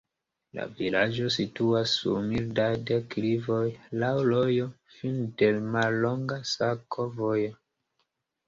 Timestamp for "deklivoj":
2.91-3.61